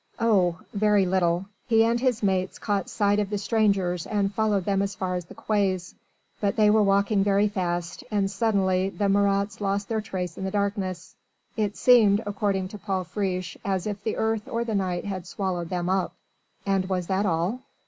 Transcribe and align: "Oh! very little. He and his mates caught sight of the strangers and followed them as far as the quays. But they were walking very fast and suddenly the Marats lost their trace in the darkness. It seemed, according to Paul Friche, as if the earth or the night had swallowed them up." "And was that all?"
"Oh! 0.17 0.57
very 0.73 1.05
little. 1.05 1.45
He 1.67 1.83
and 1.83 1.99
his 1.99 2.23
mates 2.23 2.57
caught 2.57 2.89
sight 2.89 3.19
of 3.19 3.29
the 3.29 3.37
strangers 3.37 4.07
and 4.07 4.33
followed 4.33 4.65
them 4.65 4.81
as 4.81 4.95
far 4.95 5.13
as 5.13 5.25
the 5.25 5.35
quays. 5.35 5.93
But 6.39 6.55
they 6.55 6.71
were 6.71 6.81
walking 6.81 7.23
very 7.23 7.47
fast 7.47 8.03
and 8.09 8.31
suddenly 8.31 8.89
the 8.89 9.07
Marats 9.07 9.61
lost 9.61 9.89
their 9.89 10.01
trace 10.01 10.39
in 10.39 10.43
the 10.43 10.49
darkness. 10.49 11.15
It 11.55 11.77
seemed, 11.77 12.23
according 12.25 12.69
to 12.69 12.79
Paul 12.79 13.03
Friche, 13.03 13.57
as 13.63 13.85
if 13.85 14.03
the 14.03 14.17
earth 14.17 14.47
or 14.49 14.63
the 14.63 14.73
night 14.73 15.05
had 15.05 15.27
swallowed 15.27 15.69
them 15.69 15.87
up." 15.87 16.15
"And 16.65 16.89
was 16.89 17.05
that 17.05 17.27
all?" 17.27 17.59